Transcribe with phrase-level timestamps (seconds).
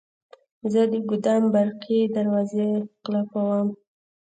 [0.71, 2.67] زه د ګودام برقي دروازې
[3.03, 3.67] قلفووم.